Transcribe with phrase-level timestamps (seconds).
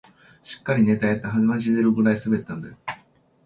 [0.41, 2.75] しっかりネタやって鼻血出るくらい滑ったんだよ